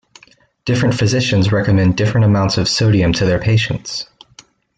[0.65, 4.07] Different physicians recommend different amounts of sodium to their patients.